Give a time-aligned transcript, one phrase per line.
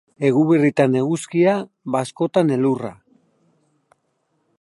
[0.27, 1.53] Eguberritan eguzkia,
[1.97, 2.91] bazkotan elurra.